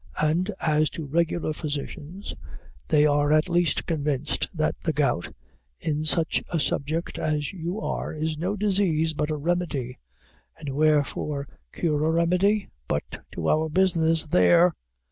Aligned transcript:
And, 0.19 0.49
as 0.59 0.89
to 0.97 1.05
regular 1.05 1.53
physicians, 1.53 2.33
they 2.87 3.05
are 3.05 3.31
at 3.31 3.47
last 3.49 3.85
convinced 3.85 4.49
that 4.51 4.75
the 4.81 4.93
gout, 4.93 5.29
in 5.79 6.05
such 6.05 6.41
a 6.51 6.59
subject 6.59 7.19
as 7.19 7.53
you 7.53 7.79
are, 7.79 8.11
is 8.11 8.35
no 8.35 8.55
disease, 8.57 9.13
but 9.13 9.29
a 9.29 9.37
remedy; 9.37 9.95
and 10.59 10.69
wherefore 10.69 11.47
cure 11.71 12.03
a 12.03 12.09
remedy? 12.11 12.67
but 12.87 13.23
to 13.33 13.47
our 13.47 13.69
business, 13.69 14.25
there. 14.25 14.73